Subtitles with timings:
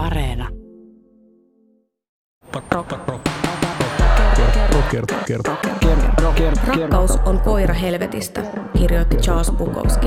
[0.00, 0.48] Areena.
[6.66, 8.42] Rakkaus on koira helvetistä,
[8.78, 10.06] kirjoitti Charles Bukowski.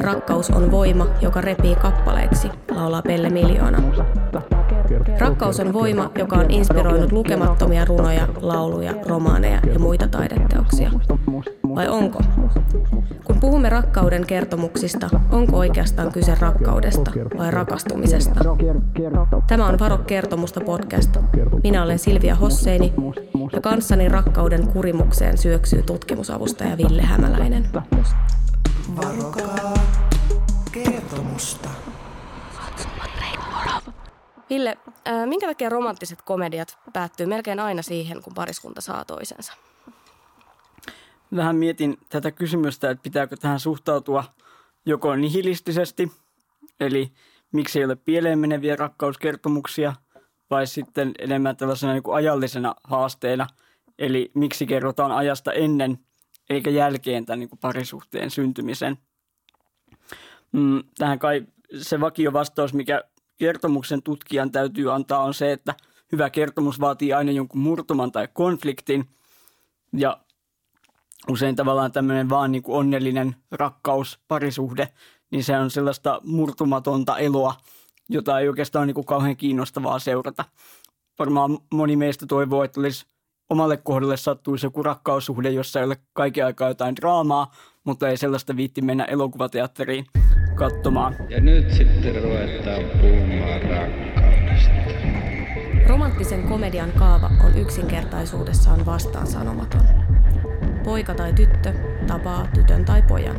[0.00, 3.78] Rakkaus on voima, joka repii kappaleiksi, laulaa Pelle Miljoona.
[5.18, 10.90] Rakkaus on voima, joka on inspiroinut lukemattomia runoja, lauluja, romaaneja ja muita taideteoksia.
[11.74, 12.20] Vai onko?
[13.24, 18.40] Kun puhumme rakkauden kertomuksista, onko oikeastaan kyse rakkaudesta vai rakastumisesta?
[19.46, 21.16] Tämä on Varo kertomusta podcast.
[21.62, 22.94] Minä olen Silvia Hosseini
[23.52, 27.70] ja kanssani rakkauden kurimukseen syöksyy tutkimusavustaja Ville Hämäläinen.
[28.96, 29.74] Varokaa
[30.72, 31.68] kertomusta.
[34.50, 39.52] Ville, äh, minkä takia romanttiset komediat päättyy melkein aina siihen, kun pariskunta saa toisensa?
[41.36, 44.24] Vähän mietin tätä kysymystä, että pitääkö tähän suhtautua
[44.86, 46.12] joko nihilistisesti,
[46.80, 47.12] eli
[47.52, 49.92] miksi ei ole pieleen meneviä rakkauskertomuksia,
[50.50, 53.46] vai sitten enemmän tällaisena niin kuin ajallisena haasteena,
[53.98, 55.98] eli miksi kerrotaan ajasta ennen
[56.50, 58.98] eikä jälkeen tämän niin kuin parisuhteen syntymisen.
[60.52, 61.46] Mm, tähän kai
[61.78, 63.04] se vakio vastaus, mikä
[63.38, 65.74] kertomuksen tutkijan täytyy antaa, on se, että
[66.12, 69.08] hyvä kertomus vaatii aina jonkun murtuman tai konfliktin.
[69.92, 70.21] Ja
[71.30, 74.88] usein tavallaan tämmöinen vaan niin kuin onnellinen rakkaus, parisuhde,
[75.30, 77.54] niin se on sellaista murtumatonta eloa,
[78.08, 80.44] jota ei oikeastaan niin kuin kauhean kiinnostavaa seurata.
[81.18, 83.06] Varmaan moni meistä toivoo, että olisi
[83.50, 87.52] omalle kohdalle sattuisi joku rakkaussuhde, jossa ei ole kaiken aikaa jotain draamaa,
[87.84, 90.06] mutta ei sellaista viitti mennä elokuvateatteriin
[90.54, 91.16] katsomaan.
[91.28, 94.70] Ja nyt sitten ruvetaan puhumaan rakkaudesta.
[95.88, 99.82] Romanttisen komedian kaava on yksinkertaisuudessaan vastaansanomaton.
[100.84, 101.72] Poika tai tyttö
[102.06, 103.36] tapaa tytön tai pojan.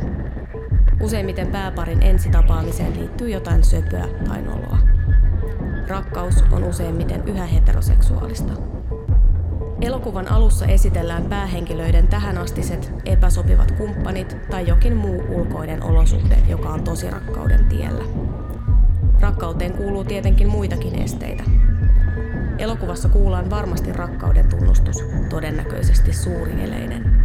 [1.02, 4.78] Useimmiten pääparin ensitapaamiseen liittyy jotain söpöä tai noloa.
[5.88, 8.54] Rakkaus on useimmiten yhä heteroseksuaalista.
[9.82, 17.10] Elokuvan alussa esitellään päähenkilöiden tähänastiset epäsopivat kumppanit tai jokin muu ulkoinen olosuhde, joka on tosi
[17.10, 18.04] rakkauden tiellä.
[19.20, 21.44] Rakkauteen kuuluu tietenkin muitakin esteitä.
[22.58, 27.23] Elokuvassa kuullaan varmasti rakkauden tunnustus, todennäköisesti suurieleinen.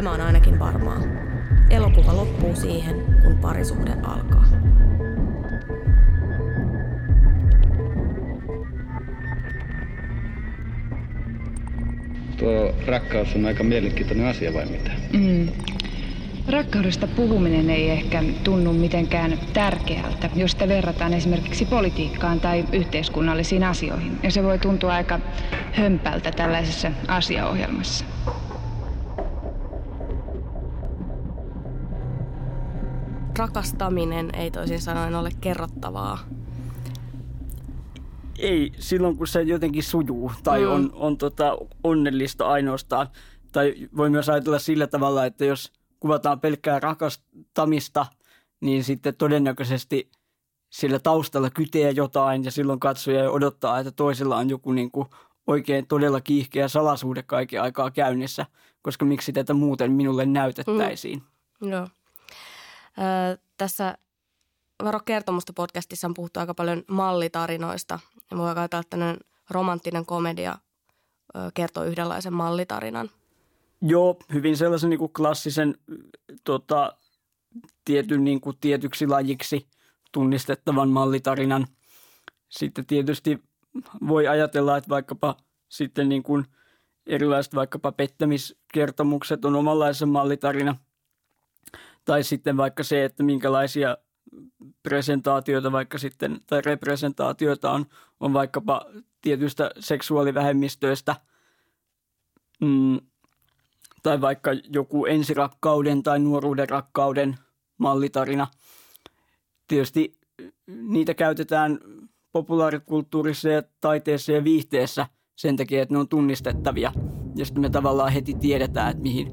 [0.00, 1.00] Tämä on ainakin varmaa.
[1.70, 4.44] Elokuva loppuu siihen, kun parisuhde alkaa.
[12.36, 14.90] Tuo rakkaus on aika mielenkiintoinen asia vai mitä?
[15.12, 15.48] Mm.
[16.48, 24.18] Rakkaudesta puhuminen ei ehkä tunnu mitenkään tärkeältä, jos sitä verrataan esimerkiksi politiikkaan tai yhteiskunnallisiin asioihin.
[24.22, 25.20] Ja se voi tuntua aika
[25.72, 28.04] hömpältä tällaisessa asiaohjelmassa.
[33.40, 36.18] Rakastaminen ei toisin sanoen ole kerrottavaa.
[38.38, 40.70] Ei, silloin kun se jotenkin sujuu tai mm.
[40.70, 43.08] on, on tota onnellista ainoastaan.
[43.52, 48.06] Tai voi myös ajatella sillä tavalla, että jos kuvataan pelkkää rakastamista,
[48.60, 50.10] niin sitten todennäköisesti
[50.70, 55.08] sillä taustalla kytee jotain ja silloin katsoja odottaa, että toisella on joku niin kuin
[55.46, 58.46] oikein todella kiihkeä salasuhde kaiken aikaa käynnissä,
[58.82, 61.22] koska miksi tätä muuten minulle näytettäisiin.
[61.60, 61.70] Mm.
[61.70, 61.88] Joo.
[63.56, 63.98] Tässä
[64.84, 67.98] Varo kertomusta podcastissa on puhuttu aika paljon mallitarinoista.
[68.30, 69.16] Ja voi ajatella, että
[69.50, 70.58] romanttinen komedia
[71.54, 73.10] kertoo yhdenlaisen mallitarinan.
[73.82, 75.74] Joo, hyvin sellaisen niin kuin klassisen
[76.44, 76.96] tota,
[77.84, 79.66] tietyn niin kuin tietyksi lajiksi
[80.12, 81.66] tunnistettavan mallitarinan.
[82.48, 83.42] Sitten tietysti
[84.08, 85.36] voi ajatella, että vaikkapa
[85.68, 86.44] sitten niin kuin
[87.06, 90.76] erilaiset vaikkapa pettämiskertomukset on omanlaisen mallitarina.
[92.04, 93.96] Tai sitten vaikka se, että minkälaisia
[94.82, 97.86] presentaatioita vaikka sitten, tai representaatioita on,
[98.20, 98.86] on vaikkapa
[99.20, 101.16] tietystä seksuaalivähemmistöistä.
[102.60, 103.00] Mm,
[104.02, 107.36] tai vaikka joku ensirakkauden tai nuoruuden rakkauden
[107.78, 108.46] mallitarina.
[109.68, 110.12] Tietysti
[110.66, 111.78] niitä käytetään
[112.32, 116.92] populaarikulttuurissa ja taiteessa ja viihteessä sen takia, että ne on tunnistettavia.
[117.36, 119.32] Ja sitten me tavallaan heti tiedetään, että mihin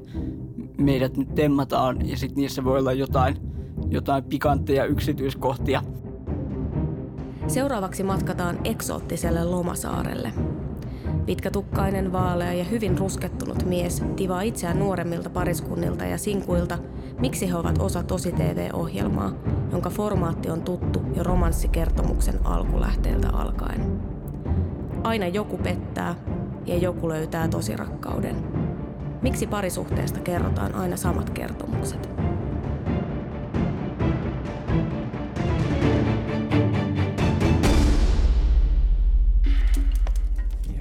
[0.78, 3.36] meidät nyt temmataan ja sitten niissä voi olla jotain,
[3.88, 5.82] jotain pikantteja yksityiskohtia.
[7.46, 10.32] Seuraavaksi matkataan eksoottiselle lomasaarelle–
[11.28, 16.78] Pitkätukkainen, vaalea ja hyvin ruskettunut mies tivaa itseään nuoremmilta pariskunnilta ja sinkuilta,
[17.18, 19.32] miksi he ovat osa tosi TV-ohjelmaa,
[19.72, 24.00] jonka formaatti on tuttu jo romanssikertomuksen alkulähteeltä alkaen.
[25.02, 26.14] Aina joku pettää
[26.66, 28.57] ja joku löytää tosirakkauden.
[29.22, 32.08] Miksi parisuhteesta kerrotaan aina samat kertomukset?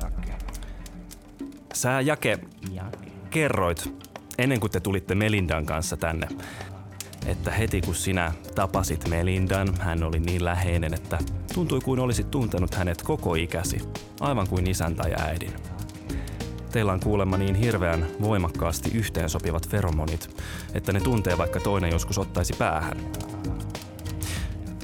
[0.02, 0.34] Jake.
[1.74, 2.40] Sä, Jake,
[2.72, 2.98] Jake,
[3.30, 3.94] kerroit
[4.38, 6.28] ennen kuin te tulitte Melindan kanssa tänne,
[7.26, 11.18] että heti kun sinä tapasit Melindan, hän oli niin läheinen, että
[11.54, 13.78] tuntui kuin olisit tuntenut hänet koko ikäsi,
[14.20, 15.77] aivan kuin isän tai äidin.
[16.72, 20.44] Teillä on kuulemma niin hirveän voimakkaasti yhteensopivat feromonit,
[20.74, 22.98] että ne tuntee vaikka toinen joskus ottaisi päähän.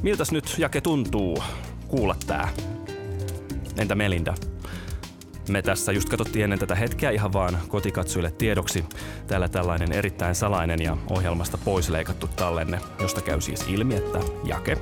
[0.03, 1.43] Miltäs nyt Jake tuntuu
[1.87, 2.49] kuulla tää?
[3.77, 4.33] Entä Melinda?
[5.49, 8.85] Me tässä just katsottiin ennen tätä hetkeä ihan vaan kotikatsojille tiedoksi.
[9.27, 14.77] Täällä tällainen erittäin salainen ja ohjelmasta pois leikattu tallenne, josta käy siis ilmi, että Jake,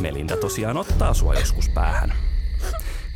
[0.00, 2.12] Melinda tosiaan ottaa sua joskus päähän.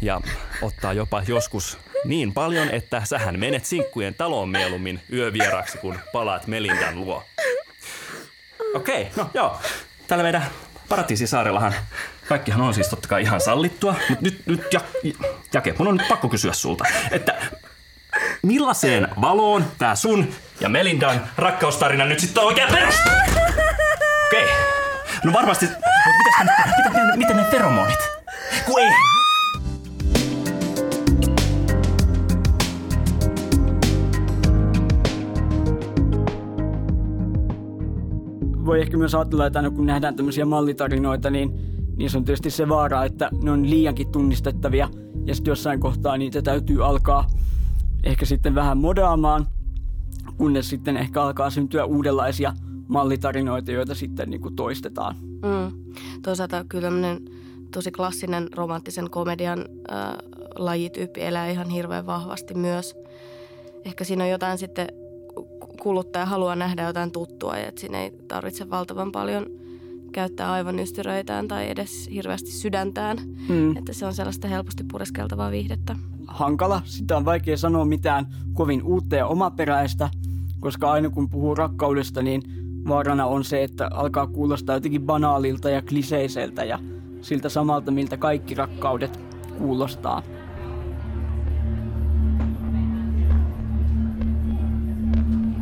[0.03, 0.21] Ja
[0.63, 7.01] ottaa jopa joskus niin paljon, että sähän menet sinkkujen taloon mieluummin yövieraksi, kun palaat Melindan
[7.01, 7.25] luo.
[8.75, 9.61] Okei, okay, no joo.
[10.07, 10.47] Täällä meidän
[10.89, 11.75] Paratiisisaarellahan
[12.29, 14.81] kaikkihan on siis totta kai ihan sallittua, mutta nyt, nyt ja,
[15.55, 17.35] Jake, mun on nyt pakko kysyä sulta, että
[18.43, 23.13] millaiseen valoon tää sun ja Melindan rakkaustarina nyt sitten oikein perustuu?
[24.27, 24.45] Okei.
[24.45, 24.55] Okay.
[25.25, 25.89] No varmasti, mutta
[26.19, 27.99] mitäs, mitä, mitä, mitä ne feromonit?
[28.67, 28.91] Kun ei,
[38.71, 41.55] voi ehkä myös ajatella, että aina kun nähdään tämmöisiä mallitarinoita, niin
[41.97, 44.89] niissä on tietysti se vaara, että ne on liiankin tunnistettavia
[45.25, 47.27] ja sitten jossain kohtaa niitä täytyy alkaa
[48.05, 49.47] ehkä sitten vähän modaamaan,
[50.37, 52.53] kunnes sitten ehkä alkaa syntyä uudenlaisia
[52.89, 55.17] mallitarinoita, joita sitten niin kuin toistetaan.
[55.23, 55.93] Mm.
[56.23, 56.89] Toisaalta kyllä
[57.73, 59.59] tosi klassinen romanttisen komedian
[59.93, 60.13] äh,
[60.59, 62.95] lajityyppi elää ihan hirveän vahvasti myös.
[63.85, 64.89] Ehkä siinä on jotain sitten
[65.83, 69.47] kuluttaja haluaa nähdä jotain tuttua ja että siinä ei tarvitse valtavan paljon
[70.13, 73.19] käyttää aivan ystyröitään tai edes hirveästi sydäntään.
[73.49, 73.77] Hmm.
[73.77, 75.97] Että se on sellaista helposti pureskeltavaa viihdettä.
[76.27, 76.83] Hankala.
[76.85, 80.11] Sitä on vaikea sanoa mitään kovin uutta ja omaperäistä,
[80.61, 82.43] koska aina kun puhuu rakkaudesta, niin
[82.89, 86.79] vaarana on se, että alkaa kuulostaa jotenkin banaalilta ja kliseiseltä ja
[87.21, 89.21] siltä samalta, miltä kaikki rakkaudet
[89.59, 90.23] kuulostaa.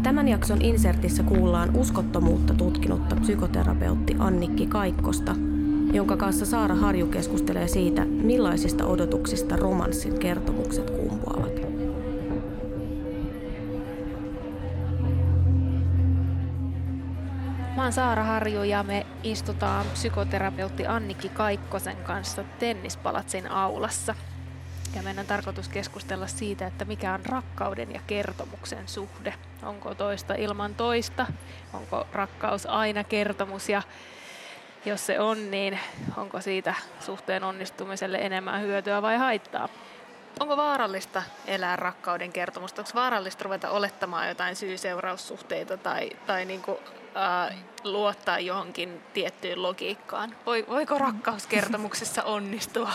[0.08, 5.34] Tämän jakson insertissä kuullaan uskottomuutta tutkinutta psykoterapeutti Annikki Kaikkosta,
[5.93, 11.52] jonka kanssa Saara Harju keskustelee siitä, millaisista odotuksista romanssin kertomukset kumpuavat.
[17.76, 24.14] Mä oon Saara Harju ja me istutaan psykoterapeutti Annikki Kaikkosen kanssa tennispalatsin aulassa–
[24.96, 29.34] ja meidän on tarkoitus keskustella siitä, että mikä on rakkauden ja kertomuksen suhde.
[29.62, 31.26] Onko toista ilman toista?
[31.72, 33.69] Onko rakkaus aina kertomus?
[33.69, 33.82] Ja
[34.84, 35.78] jos se on, niin
[36.16, 39.69] onko siitä suhteen onnistumiselle enemmän hyötyä vai haittaa?
[40.40, 42.81] Onko vaarallista elää rakkauden kertomusta?
[42.81, 46.78] Onko vaarallista ruveta olettamaan jotain syy-seuraussuhteita tai, tai niin kuin
[47.16, 50.37] äh, luottaa johonkin tiettyyn logiikkaan.
[50.69, 52.90] voiko rakkauskertomuksessa onnistua?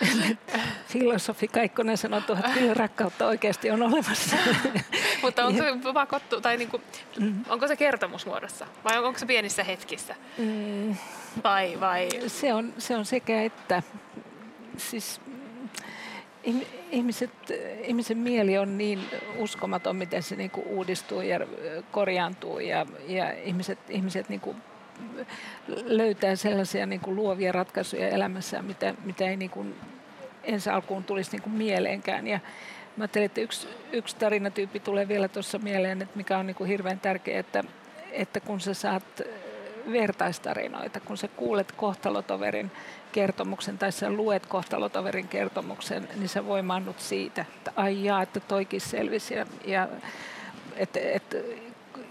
[0.88, 4.36] Filosofi Kaikkonen sanoi, että kyllä rakkautta oikeasti on olemassa.
[5.22, 6.80] Mutta onko se pakottu, tai niinku,
[7.20, 7.44] mm.
[7.48, 10.14] onko se kertomusmuodossa vai onko se pienissä hetkissä?
[10.38, 10.96] Mm.
[11.44, 12.08] Vai, vai?
[12.26, 13.82] Se, on, se on sekä että.
[14.76, 15.20] Siis
[16.90, 17.30] ihmiset,
[17.84, 19.00] ihmisen mieli on niin
[19.36, 21.40] uskomaton, miten se niin uudistuu ja
[21.90, 24.56] korjaantuu ja, ja ihmiset, ihmiset niin kuin
[25.84, 29.74] löytää sellaisia niin kuin luovia ratkaisuja elämässään, mitä, mitä ei niin kuin
[30.44, 32.26] ensi alkuun tulisi niin kuin mieleenkään.
[32.26, 32.40] Ja
[32.96, 36.68] mä ajattelin, että yksi, yksi tarinatyyppi tulee vielä tuossa mieleen, että mikä on niin kuin
[36.68, 37.64] hirveän tärkeää, että,
[38.12, 39.22] että kun sä saat
[39.92, 42.70] vertaistarinoita, kun sä kuulet kohtalotoverin
[43.12, 48.80] kertomuksen tai sä luet kohtalotoverin kertomuksen, niin sä voimaannut siitä, että ai jaa, että toikin
[48.80, 49.88] selvisi ja, ja
[50.76, 51.36] että et,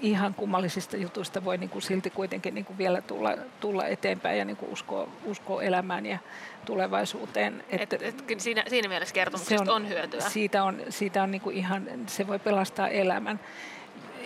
[0.01, 4.45] ihan kummallisista jutuista voi niin kuin silti kuitenkin niin kuin vielä tulla, tulla eteenpäin ja
[4.45, 6.17] niin kuin uskoa, uskoa elämään ja
[6.65, 7.63] tulevaisuuteen.
[7.69, 10.19] Et, et, et, siinä, siinä mielessä kertomuksesta on, on hyötyä.
[10.19, 13.39] Siitä on, siitä on niin kuin ihan, se voi pelastaa elämän.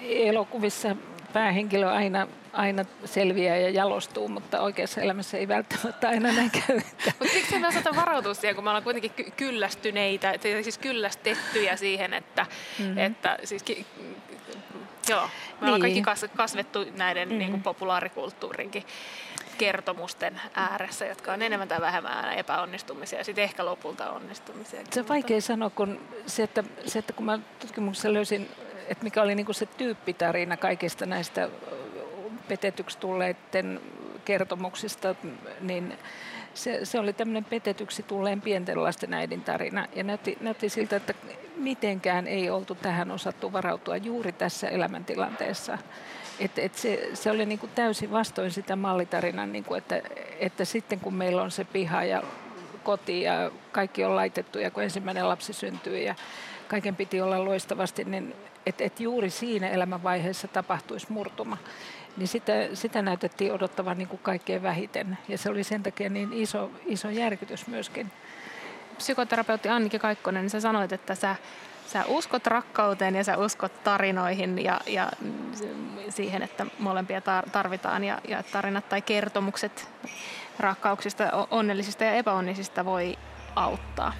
[0.03, 0.95] Elokuvissa
[1.33, 6.75] päähenkilö aina, aina selviää ja jalostuu, mutta oikeassa elämässä ei välttämättä aina näin käy.
[7.05, 12.13] Mutta miksi me osata varautua siihen, kun me ollaan kuitenkin ky- kyllästyneitä, siis kyllästettyjä siihen,
[12.13, 12.45] että,
[12.79, 12.97] mm-hmm.
[12.97, 13.85] että siis ki-
[15.09, 15.65] joo, me niin.
[15.65, 17.39] ollaan kaikki kas- kasvettu näiden mm-hmm.
[17.39, 18.83] niin kuin populaarikulttuurinkin
[19.57, 24.81] kertomusten ääressä, jotka on enemmän tai vähemmän epäonnistumisia ja sitten ehkä lopulta onnistumisia.
[24.91, 28.49] Se on vaikea sanoa, kun se, että, se, että kun mä tutkimuksessa löysin
[28.87, 31.49] että mikä oli niin se tyyppitarina kaikista näistä
[32.47, 33.81] petetyksi tulleiden
[34.25, 35.15] kertomuksista,
[35.61, 35.97] niin
[36.53, 41.13] se, se oli tämmöinen petetyksi tulleen pienten lasten äidin tarina ja näytti, näytti siltä, että
[41.55, 45.77] mitenkään ei oltu tähän osattu varautua juuri tässä elämäntilanteessa.
[46.39, 50.01] Et, et se, se oli niin kuin täysin vastoin sitä mallitarinan, niin kuin että,
[50.39, 52.23] että sitten kun meillä on se piha ja
[52.83, 56.15] koti ja kaikki on laitettu ja kun ensimmäinen lapsi syntyy ja
[56.73, 61.57] kaiken piti olla loistavasti, niin että et juuri siinä elämänvaiheessa tapahtuisi murtuma.
[62.17, 66.33] Niin sitä, sitä näytettiin odottavan niin kuin kaikkein vähiten ja se oli sen takia niin
[66.33, 68.11] iso, iso järkytys myöskin.
[68.97, 71.35] Psykoterapeutti Annike Kaikkonen, niin sä sanoit, että sä
[71.87, 75.11] sä uskot rakkauteen ja sä uskot tarinoihin ja, ja
[76.09, 79.89] siihen, että molempia tarvitaan ja, ja tarinat tai kertomukset
[80.59, 83.17] rakkauksista, onnellisista ja epäonnisista voi
[83.55, 84.13] auttaa.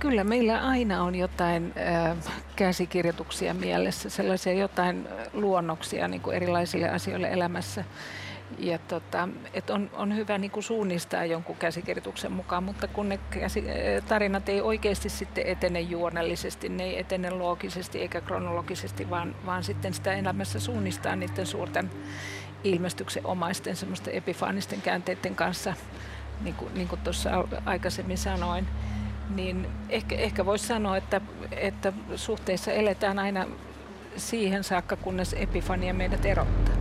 [0.00, 2.16] Kyllä, meillä aina on jotain äh,
[2.56, 7.84] käsikirjoituksia mielessä, sellaisia jotain luonnoksia niin kuin erilaisille asioille elämässä.
[8.58, 13.18] Ja tota, et on, on hyvä niin kuin suunnistaa jonkun käsikirjoituksen mukaan, mutta kun ne
[13.30, 13.64] käsi,
[14.08, 19.94] tarinat ei oikeasti sitten etene juonellisesti, ne ei etene loogisesti eikä kronologisesti, vaan, vaan sitten
[19.94, 21.90] sitä elämässä suunnistaa niiden suurten
[22.64, 23.74] ilmestyksen omaisten
[24.12, 25.74] epifaanisten käänteiden kanssa,
[26.40, 27.30] niin kuin, niin kuin tuossa
[27.64, 28.66] aikaisemmin sanoin,
[29.34, 31.20] niin ehkä, ehkä voisi sanoa, että,
[31.50, 33.46] että suhteessa eletään aina
[34.16, 36.78] siihen saakka, kunnes epifania meidät erottaa.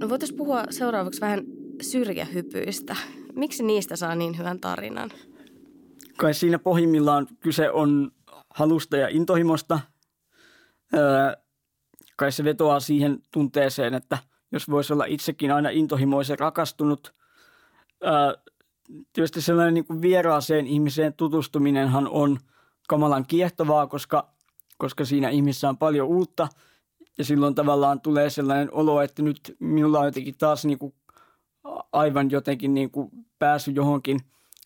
[0.00, 1.44] No voitaisiin puhua seuraavaksi vähän
[1.82, 2.96] syrjähypyistä.
[3.36, 5.10] Miksi niistä saa niin hyvän tarinan?
[6.16, 8.12] Kai siinä pohjimmillaan kyse on
[8.50, 9.80] halusta ja intohimosta.
[10.94, 11.36] Öö,
[12.16, 14.18] kai se vetoaa siihen tunteeseen, että
[14.52, 17.14] jos voisi olla itsekin aina intohimoisen rakastunut.
[18.04, 18.12] Öö,
[19.12, 22.38] tietysti sellainen niin kuin vieraaseen ihmiseen tutustuminenhan on
[22.88, 24.28] kamalan kiehtovaa, koska,
[24.78, 26.48] koska siinä ihmisessä on paljon uutta–
[27.18, 30.94] ja silloin tavallaan tulee sellainen olo, että nyt minulla on jotenkin taas niin kuin
[31.92, 34.20] aivan jotenkin niin kuin päässyt johonkin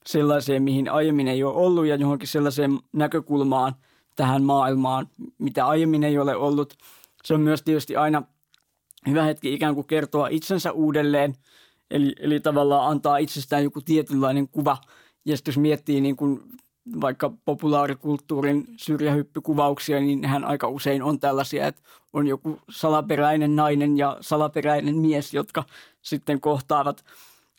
[0.06, 3.74] sellaiseen, mihin aiemmin ei ole ollut ja johonkin sellaiseen näkökulmaan
[4.16, 6.74] tähän maailmaan, mitä aiemmin ei ole ollut.
[7.24, 8.22] Se on myös tietysti aina
[9.08, 11.34] hyvä hetki ikään kuin kertoa itsensä uudelleen,
[11.90, 14.76] eli, eli tavallaan antaa itsestään joku tietynlainen kuva.
[15.24, 16.40] Ja sitten jos miettii niin kuin
[17.00, 21.82] vaikka populaarikulttuurin syrjähyppykuvauksia, niin hän aika usein on tällaisia, että
[22.12, 25.64] on joku salaperäinen nainen ja salaperäinen mies, jotka
[26.02, 27.04] sitten kohtaavat.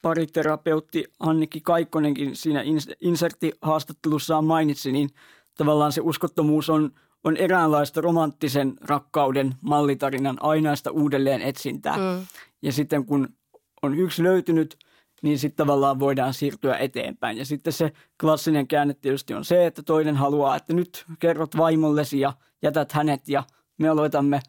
[0.01, 2.63] Pariterapeutti Annikki Kaikkonenkin siinä
[3.01, 5.09] inserttihaastattelussaan mainitsi, niin
[5.57, 6.91] tavallaan se uskottomuus on,
[7.23, 11.97] on eräänlaista romanttisen rakkauden mallitarinan ainaista uudelleen etsintää.
[11.97, 12.25] Mm.
[12.61, 13.29] Ja sitten kun
[13.81, 14.77] on yksi löytynyt–
[15.21, 17.37] niin sitten tavallaan voidaan siirtyä eteenpäin.
[17.37, 22.19] Ja sitten se klassinen käänne tietysti on se, että toinen haluaa, että nyt kerrot vaimollesi
[22.19, 23.43] ja jätät hänet ja
[23.77, 24.41] me aloitamme,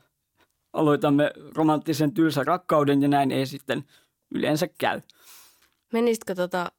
[0.73, 3.85] aloitamme romanttisen tylsän rakkauden ja näin ei sitten
[4.35, 5.01] yleensä käy.
[5.93, 6.73] Menisitkö tota,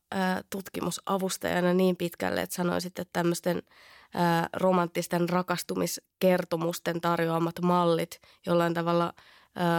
[0.49, 9.13] tutkimusavustajana niin pitkälle, että sanoisit, että tämmöisten ä, romanttisten rakastumiskertomusten tarjoamat mallit jollain tavalla–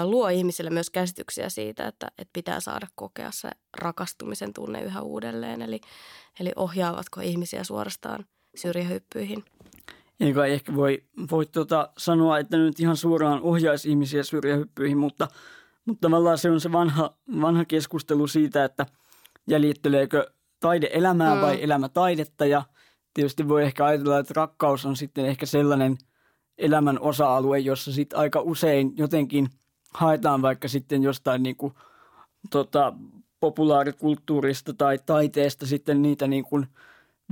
[0.05, 5.63] luo ihmisille myös käsityksiä siitä, että, että pitää saada kokea se rakastumisen tunne yhä uudelleen.
[5.63, 5.81] Eli,
[6.41, 9.45] eli ohjaavatko ihmisiä suorastaan syrjähyppyihin?
[10.21, 15.29] Eikä ehkä voi, voi tuota sanoa, että nyt ihan suoraan ohjaisi ihmisiä syrjähyppyihin, mutta,
[15.85, 18.87] mutta tavallaan se on se vanha, vanha keskustelu siitä, että
[19.49, 21.41] jäljitteleekö taide elämää mm.
[21.41, 22.47] vai elämä taidetta.
[22.47, 22.63] Ja
[23.15, 25.97] tietysti voi ehkä ajatella, että rakkaus on sitten ehkä sellainen
[26.59, 29.49] elämän osa-alue, jossa sitten aika usein jotenkin–
[29.95, 31.75] haetaan vaikka sitten jostain niin kuin,
[32.51, 32.93] tota,
[33.41, 36.67] populaarikulttuurista tai taiteesta sitten niitä niin kuin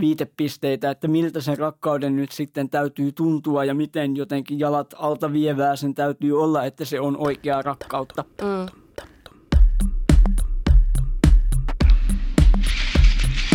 [0.01, 5.77] viitepisteitä, että miltä sen rakkauden nyt sitten täytyy tuntua ja miten jotenkin jalat alta vievää
[5.77, 8.25] sen täytyy olla, että se on oikeaa rakkautta.
[8.43, 8.67] Mm.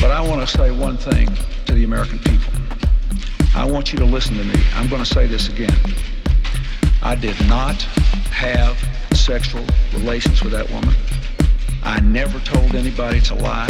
[0.01, 1.29] But I want to say one thing
[1.65, 2.53] to the American people.
[3.55, 4.53] I want you to listen to me.
[4.75, 5.77] I'm going to say this again.
[7.01, 7.87] I did not
[8.31, 8.96] have
[9.27, 10.95] sexual relations with that woman.
[11.83, 13.67] I never told anybody to lie,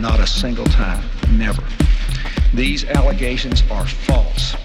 [0.00, 1.02] not a single time,
[1.36, 1.64] never.
[2.54, 4.56] These allegations are false.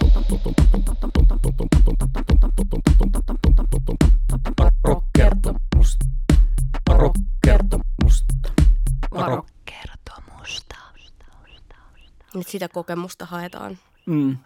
[12.35, 13.77] Nyt sitä kokemusta haetaan.
[14.05, 14.37] Mm.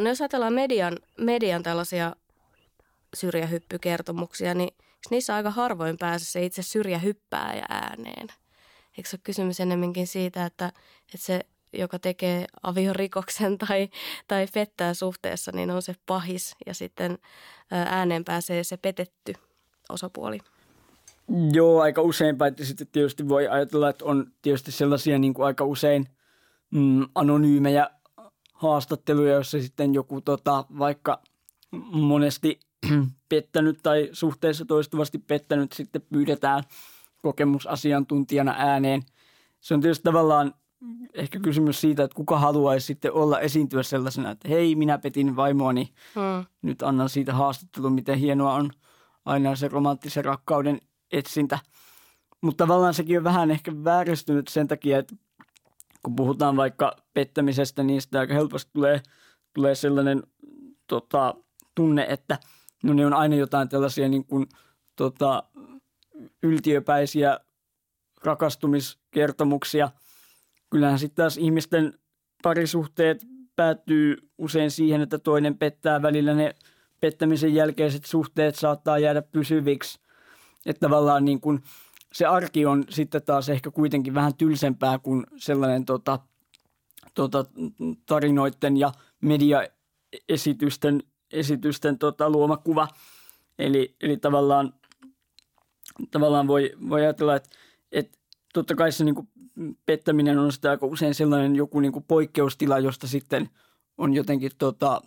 [0.00, 2.16] No jos ajatellaan median, median tällaisia
[3.14, 4.76] syrjähyppykertomuksia, niin
[5.10, 8.28] niissä aika harvoin pääse se itse syrjä hyppää ja ääneen?
[8.98, 10.66] Eikö se ole kysymys enemmänkin siitä, että,
[11.14, 11.40] että se,
[11.72, 13.88] joka tekee aviorikoksen tai,
[14.28, 17.18] tai pettää suhteessa, niin on se pahis ja sitten
[17.70, 19.34] ääneen pääsee se petetty
[19.88, 20.38] osapuoli?
[21.52, 26.06] Joo, aika usein, sitten tietysti voi ajatella, että on tietysti sellaisia niin kuin aika usein
[26.70, 27.90] mm, anonyymejä
[28.54, 31.22] haastatteluja, joissa sitten joku tota, vaikka
[31.92, 32.60] monesti
[33.28, 36.62] pettänyt tai suhteessa toistuvasti pettänyt sitten pyydetään
[37.22, 39.02] kokemusasiantuntijana ääneen.
[39.60, 40.54] Se on tietysti tavallaan
[41.14, 45.92] ehkä kysymys siitä, että kuka haluaisi sitten olla esiintyä sellaisena, että hei, minä petin vaimoani,
[46.14, 46.44] hmm.
[46.62, 48.70] nyt annan siitä haastattelun, miten hienoa on
[49.24, 50.80] aina se romanttisen rakkauden
[51.12, 51.58] etsintä.
[52.40, 55.16] Mutta tavallaan sekin on vähän ehkä vääristynyt sen takia, että
[56.02, 59.02] kun puhutaan vaikka pettämisestä, niin sitä aika helposti tulee,
[59.54, 60.22] tulee sellainen
[60.86, 61.34] tota,
[61.74, 62.38] tunne, että
[62.84, 64.46] no ne on aina jotain tällaisia niin kuin,
[64.96, 65.42] tota,
[66.42, 67.40] yltiöpäisiä
[68.24, 69.90] rakastumiskertomuksia.
[70.70, 71.98] Kyllähän sitten taas ihmisten
[72.42, 73.26] parisuhteet
[73.56, 76.54] päättyy usein siihen, että toinen pettää välillä ne
[77.00, 80.00] pettämisen jälkeiset suhteet saattaa jäädä pysyviksi.
[80.66, 81.60] Että tavallaan niin kuin
[82.12, 86.18] se arki on sitten taas ehkä kuitenkin vähän tylsempää kuin sellainen tota,
[87.14, 87.44] tota,
[88.06, 92.88] tarinoiden ja mediaesitysten esitysten tota, luoma kuva.
[93.58, 94.74] Eli, eli tavallaan,
[96.10, 97.50] tavallaan voi, voi ajatella, että,
[97.92, 98.18] että
[98.54, 99.28] totta kai se niin kuin
[99.86, 103.50] pettäminen on sitä aika usein sellainen joku niin kuin poikkeustila, josta sitten
[103.98, 105.02] on jotenkin tota,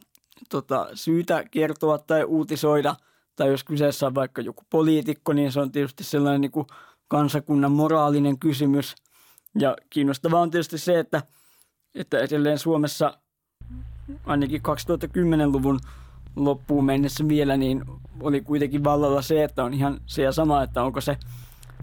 [0.49, 2.95] tota, syytä kertoa tai uutisoida.
[3.35, 6.67] Tai jos kyseessä on vaikka joku poliitikko, niin se on tietysti sellainen niin kuin
[7.07, 8.95] kansakunnan moraalinen kysymys.
[9.59, 11.23] Ja kiinnostavaa on tietysti se, että,
[11.95, 13.17] että edelleen Suomessa
[14.25, 15.79] ainakin 2010-luvun
[16.37, 17.83] loppuun mennessä vielä, niin
[18.19, 21.17] oli kuitenkin vallalla se, että on ihan se ja sama, että onko se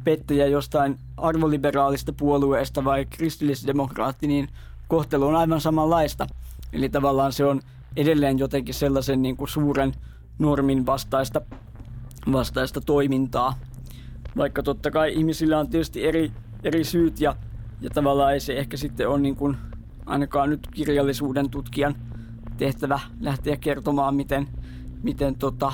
[0.04, 4.48] pettäjä jostain arvoliberaalista puolueesta vai kristillisdemokraatti, niin
[4.88, 6.26] kohtelu on aivan samanlaista.
[6.72, 7.60] Eli tavallaan se on
[7.96, 9.92] edelleen jotenkin sellaisen niin kuin suuren
[10.38, 11.40] normin vastaista,
[12.32, 13.58] vastaista toimintaa.
[14.36, 16.32] Vaikka totta kai ihmisillä on tietysti eri,
[16.64, 17.36] eri syyt ja,
[17.80, 19.56] ja tavallaan ei se ehkä sitten ole niin kuin
[20.06, 21.94] ainakaan nyt kirjallisuuden tutkijan
[22.56, 24.48] tehtävä lähteä kertomaan, miten,
[25.02, 25.72] miten tota,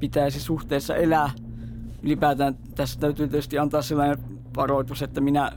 [0.00, 1.30] pitäisi suhteessa elää.
[2.02, 4.18] Ylipäätään tässä täytyy tietysti antaa sellainen
[4.56, 5.52] varoitus, että minä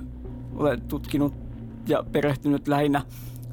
[0.55, 1.33] olen tutkinut
[1.87, 3.01] ja perehtynyt lähinnä,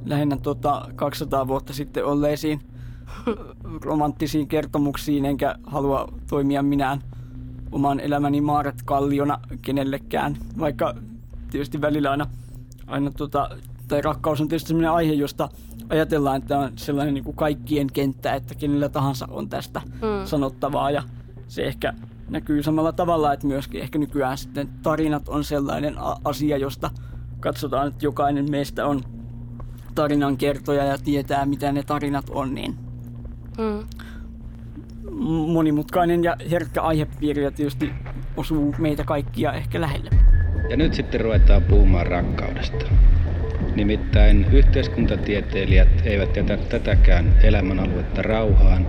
[0.04, 2.60] lähinnä tota 200 vuotta sitten olleisiin
[3.84, 7.00] romanttisiin kertomuksiin, enkä halua toimia minään
[7.72, 10.94] oman elämäni Maaret Kalliona kenellekään, vaikka
[11.50, 12.26] tietysti välillä aina,
[12.86, 13.50] aina tota,
[13.88, 15.48] tai rakkaus on tietysti sellainen aihe, josta
[15.88, 20.24] ajatellaan, että on sellainen niin kuin kaikkien kenttä, että kenellä tahansa on tästä hmm.
[20.26, 21.02] sanottavaa ja
[21.48, 21.94] se ehkä
[22.30, 25.94] näkyy samalla tavalla, että myöskin ehkä nykyään sitten tarinat on sellainen
[26.24, 26.90] asia, josta
[27.40, 29.00] katsotaan, että jokainen meistä on
[29.94, 32.74] tarinan kertoja ja tietää, mitä ne tarinat on, niin
[33.56, 33.84] hmm.
[35.52, 37.92] monimutkainen ja herkkä aihepiiri ja tietysti
[38.36, 40.10] osuu meitä kaikkia ehkä lähelle.
[40.70, 42.84] Ja nyt sitten ruvetaan puhumaan rakkaudesta.
[43.74, 48.86] Nimittäin yhteiskuntatieteilijät eivät jätä tätäkään elämänaluetta rauhaan,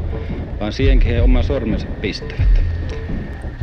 [0.59, 2.63] vaan siihenkin he oman sormensa pistävät.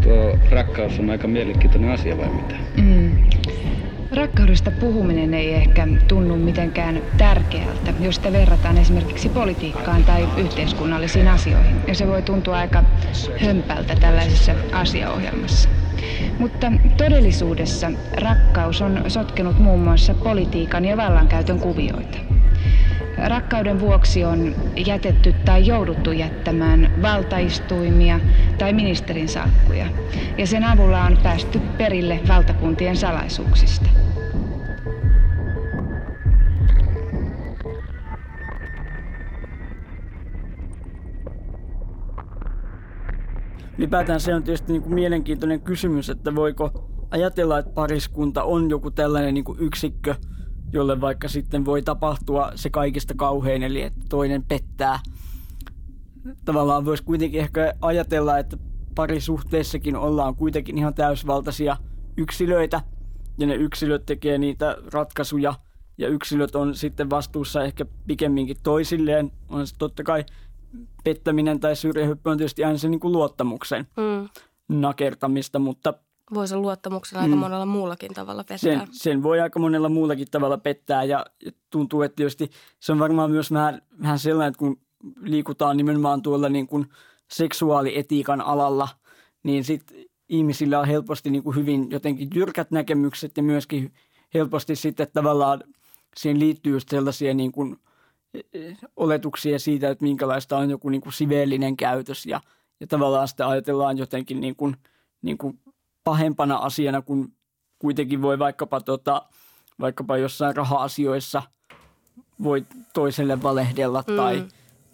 [0.02, 2.54] Tuo rakkaus on aika mielenkiintoinen asia vai mitä?
[2.76, 3.16] Mm.
[4.16, 11.76] Rakkaudesta puhuminen ei ehkä tunnu mitenkään tärkeältä, jos sitä verrataan esimerkiksi politiikkaan tai yhteiskunnallisiin asioihin.
[11.87, 12.85] Ja se voi tuntua aika
[13.40, 15.82] hömpältä tällaisessa asiaohjelmassa.
[16.38, 22.18] Mutta todellisuudessa rakkaus on sotkenut muun muassa politiikan ja vallankäytön kuvioita.
[23.16, 24.55] Rakkauden vuoksi on
[24.87, 28.20] jätetty tai jouduttu jättämään valtaistuimia
[28.59, 29.88] tai ministerin salkkuja,
[30.38, 33.90] ja sen avulla on päästy perille valtakuntien salaisuuksista.
[43.78, 48.90] Ylipäätään se on tietysti niin kuin mielenkiintoinen kysymys, että voiko ajatella, että pariskunta on joku
[48.90, 50.14] tällainen niin kuin yksikkö,
[50.72, 55.00] jolle vaikka sitten voi tapahtua se kaikista kauhein, eli että toinen pettää.
[56.44, 58.56] Tavallaan voisi kuitenkin ehkä ajatella, että
[58.94, 61.76] parisuhteessakin ollaan kuitenkin ihan täysvaltaisia
[62.16, 62.80] yksilöitä,
[63.38, 65.54] ja ne yksilöt tekee niitä ratkaisuja,
[65.98, 69.32] ja yksilöt on sitten vastuussa ehkä pikemminkin toisilleen.
[69.48, 70.24] On se totta kai
[71.04, 74.28] pettäminen tai syrjähyppy on tietysti aina se niin kuin luottamuksen mm.
[74.68, 75.94] nakertamista, mutta
[76.35, 77.40] voi se luottamuksen aika mm.
[77.40, 78.58] monella muullakin tavalla pettää.
[78.58, 81.26] Sen, sen voi aika monella muullakin tavalla pettää ja
[81.70, 84.80] tuntuu, että tietysti se on varmaan myös vähän, vähän sellainen, että kun
[85.20, 86.87] liikutaan nimenomaan tuolla niin kuin
[87.30, 88.88] seksuaalietiikan alalla,
[89.42, 89.96] niin sitten
[90.28, 93.92] ihmisillä on helposti niin kuin hyvin jotenkin jyrkät näkemykset ja myöskin
[94.35, 95.64] helposti sitten tavallaan
[96.16, 97.76] siihen liittyy just sellaisia niin kuin
[98.97, 102.40] oletuksia siitä, että minkälaista on joku niin kuin siveellinen käytös ja,
[102.81, 104.77] ja tavallaan sitä ajatellaan jotenkin niin kuin,
[105.23, 105.59] niin kuin
[106.05, 107.33] pahempana asiana, kun
[107.79, 109.23] kuitenkin voi vaikkapa, tota,
[109.81, 111.42] vaikkapa jossain raha-asioissa
[112.42, 114.16] voi toiselle valehdella mm.
[114.16, 114.45] tai,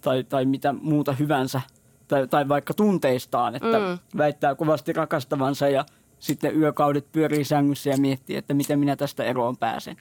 [0.01, 1.61] tai, tai mitä muuta hyvänsä
[2.07, 4.17] tai, tai vaikka tunteistaan, että mm.
[4.17, 5.85] väittää kovasti rakastavansa ja
[6.19, 9.97] sitten yökaudet pyörii sängyssä ja miettii, että miten minä tästä eroon pääsen.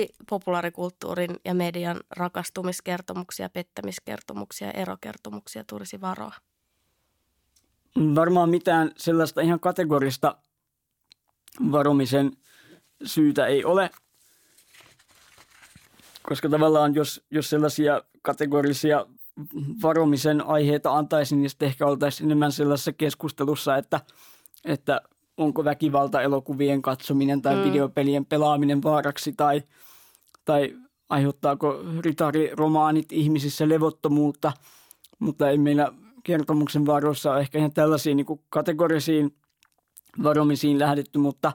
[0.00, 6.32] Miksi populaarikulttuurin ja median rakastumiskertomuksia, pettämiskertomuksia ja erokertomuksia tulisi varoa?
[8.14, 10.36] Varmaan mitään sellaista ihan kategorista
[11.72, 12.32] varomisen
[13.04, 13.90] syytä ei ole,
[16.22, 19.06] koska tavallaan jos, jos sellaisia kategorisia
[19.82, 24.00] varomisen aiheita antaisi, niin sitten ehkä oltaisiin enemmän sellaisessa keskustelussa, että,
[24.64, 25.00] että
[25.36, 27.62] onko väkivalta elokuvien katsominen tai mm.
[27.62, 29.62] videopelien pelaaminen vaaraksi tai,
[30.50, 30.76] tai
[31.08, 34.52] aiheuttaako ritariromaanit ihmisissä levottomuutta,
[35.18, 35.92] mutta ei meillä
[36.24, 39.34] kertomuksen varoissa ehkä ihan tällaisiin niin kategorisiin
[40.22, 41.52] varomisiin lähdetty, mutta,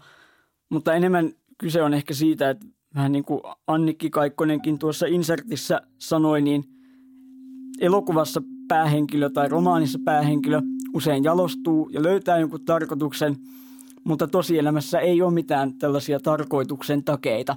[0.70, 6.42] mutta enemmän kyse on ehkä siitä, että vähän niin kuin Annikki Kaikkonenkin tuossa insertissä sanoi,
[6.42, 6.64] niin
[7.82, 10.62] elokuvassa päähenkilö tai romaanissa päähenkilö
[10.94, 13.36] usein jalostuu ja löytää jonkun tarkoituksen,
[14.04, 17.56] mutta tosielämässä ei ole mitään tällaisia tarkoituksen takeita.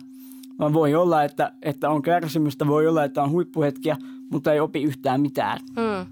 [0.58, 3.96] Vaan voi olla, että, että on kärsimystä, voi olla, että on huippuhetkiä,
[4.30, 5.58] mutta ei opi yhtään mitään.
[5.76, 6.06] Mm.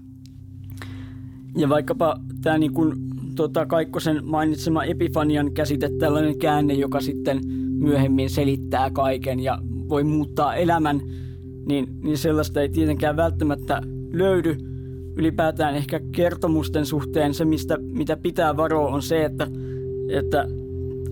[1.57, 2.93] Ja vaikkapa tämä niin kuin,
[3.35, 7.41] tota, Kaikkosen mainitsema epifanian käsite, tällainen käänne, joka sitten
[7.79, 11.01] myöhemmin selittää kaiken ja voi muuttaa elämän,
[11.67, 13.81] niin, niin sellaista ei tietenkään välttämättä
[14.13, 14.57] löydy.
[15.15, 19.47] Ylipäätään ehkä kertomusten suhteen se, mistä, mitä pitää varoa, on se, että,
[20.09, 20.47] että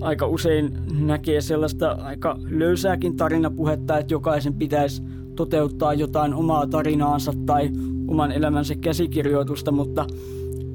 [0.01, 5.03] aika usein näkee sellaista aika löysääkin tarinapuhetta, että jokaisen pitäisi
[5.35, 7.69] toteuttaa jotain omaa tarinaansa tai
[8.07, 10.05] oman elämänsä käsikirjoitusta, mutta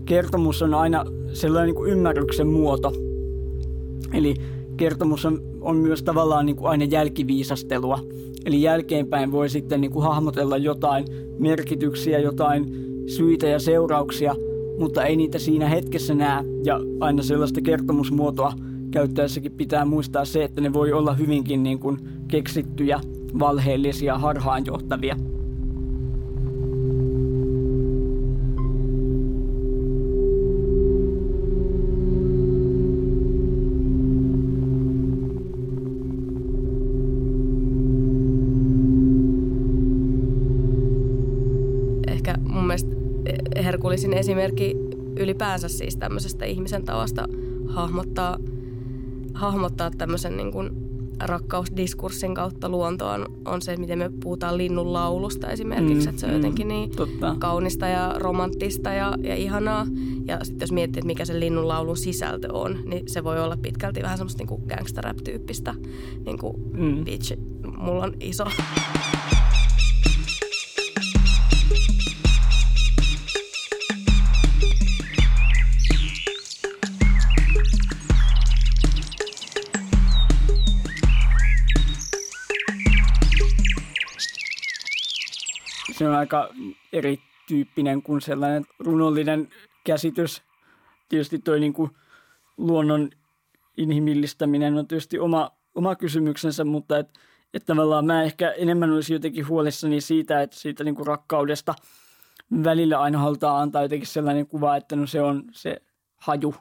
[0.05, 2.93] kertomus on aina sellainen niin kuin ymmärryksen muoto.
[4.15, 4.35] Eli
[4.77, 7.99] kertomus on, on myös tavallaan niin kuin aina jälkiviisastelua.
[8.47, 11.05] Eli jälkeenpäin voi sitten niin kuin hahmotella jotain
[11.39, 12.67] merkityksiä, jotain
[13.07, 14.35] syitä ja seurauksia,
[14.79, 16.45] mutta ei niitä siinä hetkessä näe.
[16.65, 18.53] Ja aina sellaista kertomusmuotoa
[18.91, 21.99] käyttäessäkin pitää muistaa se, että ne voi olla hyvinkin niin kuin
[22.29, 23.01] keksittyjä,
[23.39, 25.17] valheellisia, harhaanjohtavia.
[43.65, 44.77] herkullisin esimerkki
[45.17, 47.29] ylipäänsä siis tämmöisestä ihmisen tavasta
[47.67, 48.39] hahmottaa,
[49.41, 50.71] hahmottaa tämmöisen niin kuin
[51.21, 56.33] rakkausdiskurssin kautta luontoon on se, miten me puhutaan linnun laulusta esimerkiksi, mm, että se on
[56.33, 57.37] mm, jotenkin niin totta.
[57.39, 59.87] kaunista ja romanttista ja, ja ihanaa.
[60.27, 63.57] Ja sitten jos miettii, että mikä se linnun laulun sisältö on, niin se voi olla
[63.57, 65.75] pitkälti vähän semmoista niin gangsta rap-tyyppistä,
[66.27, 67.05] niin kuin mm.
[67.05, 67.39] bitch,
[67.79, 68.45] mulla on iso
[86.21, 86.49] aika
[86.93, 89.49] erityyppinen kuin sellainen runollinen
[89.85, 90.43] käsitys.
[91.09, 91.75] Tietysti tuo niin
[92.57, 93.11] luonnon
[93.77, 97.09] inhimillistäminen on tietysti oma, oma kysymyksensä, mutta et,
[97.55, 101.75] et tavallaan mä ehkä enemmän olisin jotenkin huolissani siitä, että siitä niin kuin rakkaudesta
[102.65, 105.83] välillä aina halutaan antaa jotenkin sellainen kuva, että no se on se
[106.17, 106.55] haju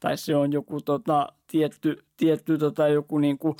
[0.00, 3.56] tai se on joku tota, tietty, tietty tota, joku niin kuin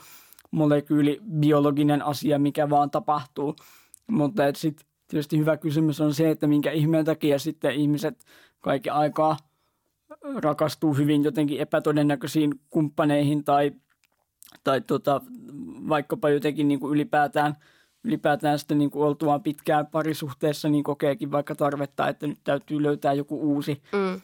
[0.50, 3.56] molekyyli, biologinen asia, mikä vaan tapahtuu.
[4.06, 8.24] Mutta sitten tietysti hyvä kysymys on se, että minkä ihmeen takia sitten ihmiset
[8.60, 9.36] kaiken aikaa
[10.36, 13.72] rakastuu hyvin jotenkin epätodennäköisiin kumppaneihin tai,
[14.64, 15.20] tai tota,
[15.88, 17.56] vaikkapa jotenkin niin kuin ylipäätään,
[18.04, 23.12] ylipäätään sitten niin kuin oltuaan pitkään parisuhteessa, niin kokeekin vaikka tarvetta, että nyt täytyy löytää
[23.12, 23.82] joku uusi.
[23.92, 24.20] Mm.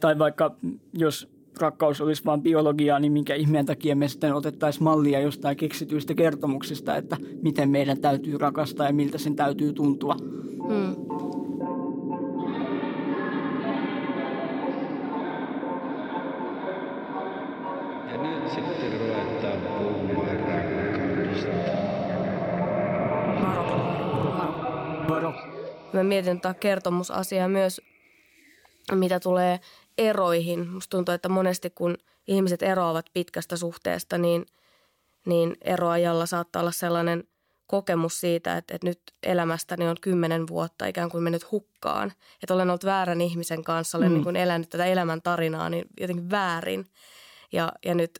[0.00, 0.56] Tai vaikka
[0.92, 6.14] jos rakkaus olisi vain biologiaa, niin minkä ihmeen takia me sitten otettaisiin mallia jostain keksityistä
[6.14, 10.16] kertomuksista, että miten meidän täytyy rakastaa ja miltä sen täytyy tuntua.
[10.68, 11.08] Hmm.
[19.78, 21.48] puhumaan rakkaudesta.
[25.08, 25.34] Varo.
[25.92, 27.80] Mä mietin tätä kertomusasiaa myös,
[28.94, 29.60] mitä tulee
[29.98, 30.68] eroihin.
[30.68, 34.46] Musta tuntuu, että monesti kun ihmiset eroavat pitkästä suhteesta, niin,
[35.26, 37.24] niin eroajalla saattaa olla sellainen
[37.66, 42.12] kokemus siitä, että, että nyt elämästäni on kymmenen vuotta ikään kuin mennyt hukkaan.
[42.42, 44.14] Että olen ollut väärän ihmisen kanssa, olen mm.
[44.14, 46.86] niin kuin elänyt tätä elämän tarinaa niin jotenkin väärin.
[47.52, 48.10] Ja, ja nyt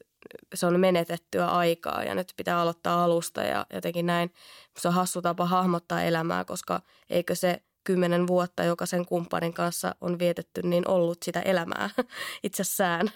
[0.54, 4.34] se on menetettyä aikaa ja nyt pitää aloittaa alusta ja jotenkin näin.
[4.78, 9.94] Se on hassu tapa hahmottaa elämää, koska eikö se kymmenen vuotta, joka sen kumppanin kanssa
[10.01, 11.90] on vietetty, niin ollut sitä elämää
[12.44, 13.07] itsessään.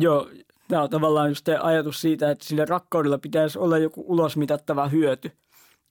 [0.00, 0.30] Joo,
[0.68, 5.30] tämä on tavallaan just ajatus siitä, että sillä rakkaudella pitäisi olla joku ulosmitattava hyöty.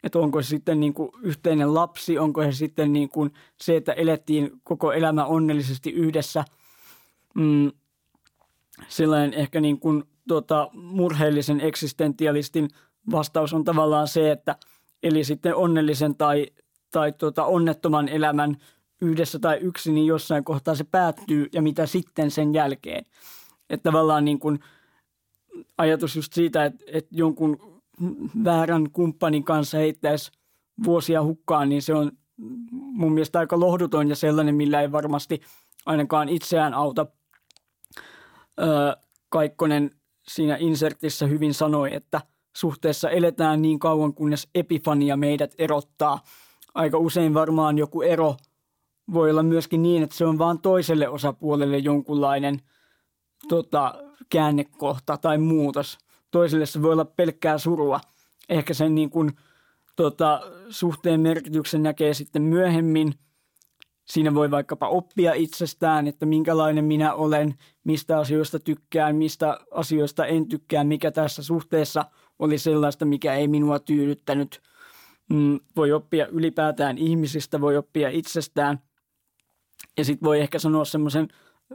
[0.03, 3.93] Että onko se sitten niin kuin yhteinen lapsi, onko se sitten niin kuin se, että
[3.93, 6.43] elettiin koko elämä onnellisesti yhdessä.
[7.35, 7.71] Mm,
[8.87, 12.69] sellainen ehkä niin kuin tuota, murheellisen eksistentialistin
[13.11, 14.55] vastaus on tavallaan se, että
[15.03, 16.47] eli sitten onnellisen tai,
[16.91, 18.57] tai tuota, onnettoman elämän
[19.01, 23.05] yhdessä tai yksin, niin jossain kohtaa se päättyy ja mitä sitten sen jälkeen.
[23.69, 24.59] Että tavallaan niin kuin
[25.77, 27.81] ajatus just siitä, että, että jonkun
[28.43, 30.31] väärän kumppanin kanssa heittäisi
[30.83, 32.11] vuosia hukkaan, niin se on
[32.71, 35.41] mun mielestä aika lohduton ja sellainen, millä ei varmasti
[35.85, 37.05] ainakaan itseään auta.
[38.59, 38.93] Öö,
[39.29, 39.91] Kaikkonen
[40.27, 42.21] siinä insertissä hyvin sanoi, että
[42.55, 46.19] suhteessa eletään niin kauan, kunnes epifania meidät erottaa.
[46.73, 48.35] Aika usein varmaan joku ero
[49.13, 52.61] voi olla myöskin niin, että se on vain toiselle osapuolelle jonkunlainen
[53.49, 53.95] tota,
[54.29, 55.97] käännekohta tai muutos.
[56.31, 57.99] Toiselle se voi olla pelkkää surua.
[58.49, 59.31] Ehkä sen niin kuin,
[59.95, 63.13] tota, suhteen merkityksen näkee sitten myöhemmin–
[64.11, 70.47] Siinä voi vaikkapa oppia itsestään, että minkälainen minä olen, mistä asioista tykkään, mistä asioista en
[70.47, 72.05] tykkää, mikä tässä suhteessa
[72.39, 74.61] oli sellaista, mikä ei minua tyydyttänyt.
[75.31, 78.79] Mm, voi oppia ylipäätään ihmisistä, voi oppia itsestään.
[79.97, 81.27] Ja sitten voi ehkä sanoa semmoisen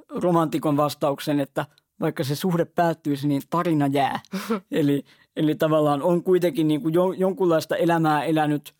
[0.09, 1.66] romantikon vastauksen, että
[2.01, 4.21] vaikka se suhde päättyisi, niin tarina jää.
[4.71, 5.05] eli,
[5.37, 8.75] eli tavallaan on kuitenkin niin kuin jonkunlaista elämää elänyt,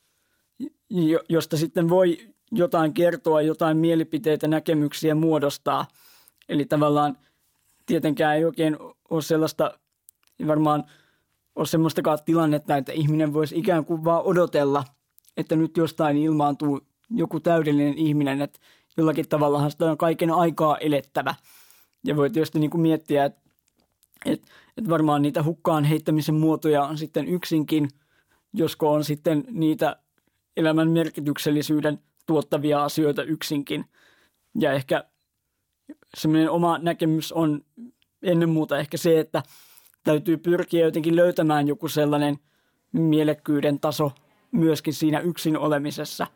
[1.29, 2.19] josta sitten voi
[2.53, 5.87] jotain kertoa, jotain mielipiteitä, näkemyksiä muodostaa.
[6.49, 7.19] Eli tavallaan
[7.87, 8.77] tietenkään ei oikein
[9.11, 9.79] ole sellaista,
[10.47, 10.85] varmaan
[11.57, 14.85] ole semmoistakaan tilannetta, että ihminen voisi ikään kuin vaan odotella,
[15.37, 18.59] että nyt jostain ilmaantuu joku täydellinen ihminen, että
[18.97, 21.35] jollakin tavallahan sitä on kaiken aikaa elettävä.
[22.05, 23.41] Ja voi tietysti niin kuin miettiä, että,
[24.25, 27.89] että, että varmaan niitä hukkaan heittämisen muotoja on sitten yksinkin,
[28.53, 29.97] josko on sitten niitä
[30.57, 33.85] elämän merkityksellisyyden tuottavia asioita yksinkin.
[34.59, 35.05] Ja ehkä
[36.17, 37.65] semmoinen oma näkemys on
[38.23, 39.43] ennen muuta ehkä se, että
[40.07, 42.39] täytyy pyrkiä jotenkin löytämään joku sellainen
[42.93, 44.13] mielekkyyden taso
[44.53, 46.27] myöskin siinä yksin olemisessa.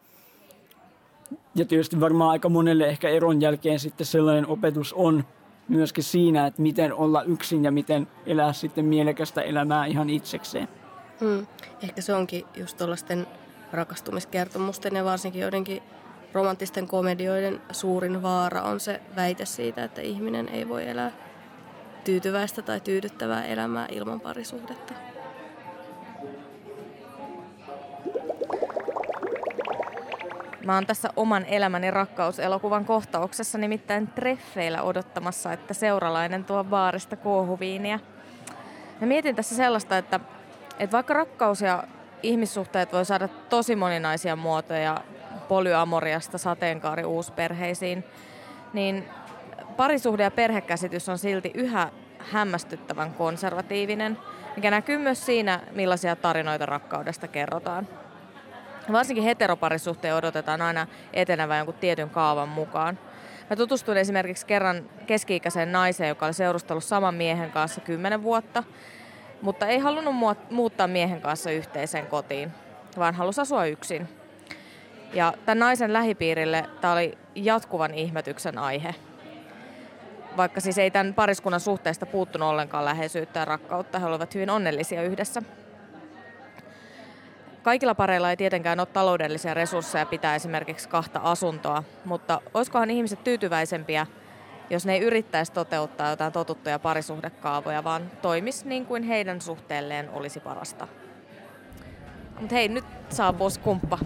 [1.54, 5.24] Ja tietysti varmaan aika monelle ehkä eron jälkeen sitten sellainen opetus on
[5.68, 10.68] myöskin siinä, että miten olla yksin ja miten elää sitten mielekästä elämää ihan itsekseen.
[11.20, 11.46] Hmm.
[11.83, 13.26] Ehkä se onkin just tuollaisten
[13.72, 15.83] rakastumiskertomusten ja varsinkin joidenkin
[16.33, 21.29] romanttisten komedioiden suurin vaara on se väite siitä, että ihminen ei voi elää
[22.04, 24.94] tyytyväistä tai tyydyttävää elämää ilman parisuhdetta.
[30.64, 38.00] Mä oon tässä oman elämäni rakkauselokuvan kohtauksessa nimittäin treffeillä odottamassa, että seuralainen tuo baarista kuohuviiniä.
[39.00, 40.20] Mä mietin tässä sellaista, että,
[40.78, 41.84] että vaikka rakkaus ja
[42.22, 44.96] ihmissuhteet voi saada tosi moninaisia muotoja
[45.48, 48.04] polyamoriasta sateenkaari uusperheisiin,
[48.72, 49.08] niin
[49.80, 54.18] parisuhde- ja perhekäsitys on silti yhä hämmästyttävän konservatiivinen,
[54.56, 57.88] mikä näkyy myös siinä, millaisia tarinoita rakkaudesta kerrotaan.
[58.92, 62.98] Varsinkin heteroparisuhteen odotetaan aina etenevän jonkun tietyn kaavan mukaan.
[63.50, 68.64] Mä tutustuin esimerkiksi kerran keski-ikäiseen naiseen, joka oli seurustellut saman miehen kanssa kymmenen vuotta,
[69.42, 70.14] mutta ei halunnut
[70.50, 72.52] muuttaa miehen kanssa yhteiseen kotiin,
[72.98, 74.08] vaan halusi asua yksin.
[75.12, 78.94] Ja tämän naisen lähipiirille tämä oli jatkuvan ihmetyksen aihe.
[80.40, 85.03] Vaikka siis ei tämän pariskunnan suhteesta puuttunut ollenkaan läheisyyttä ja rakkautta, he olivat hyvin onnellisia
[85.03, 85.42] yhdessä.
[87.62, 94.07] Kaikilla pareilla ei tietenkään ole taloudellisia resursseja pitää esimerkiksi kahta asuntoa, mutta olisikohan ihmiset tyytyväisempiä,
[94.70, 100.40] jos ne ei yrittäisi toteuttaa jotain totuttuja parisuhdekaavoja, vaan toimis niin kuin heidän suhteelleen olisi
[100.40, 100.88] parasta.
[102.40, 103.98] Mutta hei, nyt saapuu skumppa.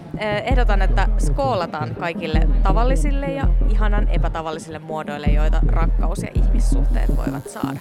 [0.45, 7.81] Ehdotan, että skoolataan kaikille tavallisille ja ihanan epätavallisille muodoille, joita rakkaus ja ihmissuhteet voivat saada.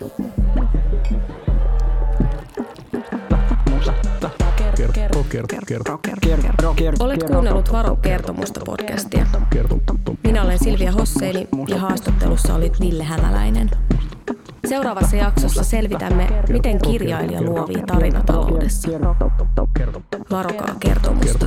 [6.99, 9.25] Olet kuunnellut Varo kertomusta podcastia.
[10.23, 13.69] Minä olen Silvia Hosseili ja haastattelussa olit Ville Hämäläinen.
[14.67, 18.89] Seuraavassa jaksossa selvitämme, miten kirjailija luovii tarinataloudessa.
[20.31, 21.45] Varokaa kertomusta.